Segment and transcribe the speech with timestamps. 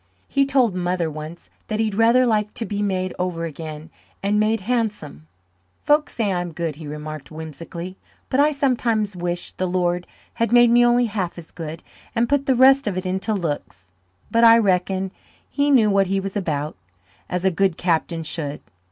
[0.27, 3.91] He told Mother once that he'd rather like to be made over again
[4.23, 5.27] and made handsome.
[5.83, 10.71] "Folks say I'm good," he remarked whimsically, "but I sometimes wish the Lord had made
[10.71, 11.83] me only half as good
[12.15, 13.91] and put the rest of it into looks.
[14.31, 15.11] But I reckon
[15.47, 16.75] He knew what He was about,
[17.29, 18.59] as a good Captain should.